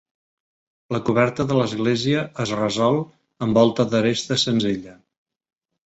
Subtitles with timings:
[0.95, 2.99] La coberta de l'església es resol
[3.47, 5.01] amb volta d'aresta senzilla.